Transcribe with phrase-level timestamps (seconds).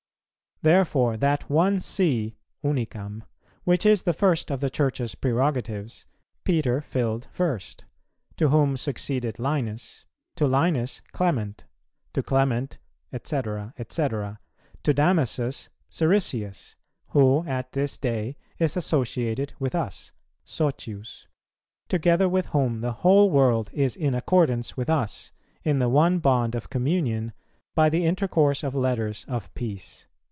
[0.63, 3.23] Therefore that one See (unicam),
[3.63, 6.05] which is the first of the Church's prerogatives,
[6.43, 7.85] Peter filled first;
[8.37, 11.63] to whom succeeded Linus; to Linus, Clement;
[12.13, 12.77] to Clement,
[13.11, 13.19] &c.,
[13.89, 14.07] &c....
[14.07, 16.75] to Damasus, Siricius,
[17.07, 20.11] who at this day is associated with us
[20.43, 21.25] (socius),
[21.89, 25.31] together with whom the whole world is in accordance with us,
[25.63, 27.33] in the one bond of communion,
[27.73, 30.05] by the intercourse of letters of peace."